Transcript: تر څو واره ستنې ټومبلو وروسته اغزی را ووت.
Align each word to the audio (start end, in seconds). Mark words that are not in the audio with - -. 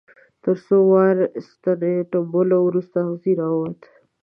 تر 0.43 0.55
څو 0.65 0.77
واره 0.91 1.25
ستنې 1.49 1.93
ټومبلو 2.11 2.57
وروسته 2.67 2.97
اغزی 3.05 3.33
را 3.39 3.47
ووت. 3.53 3.81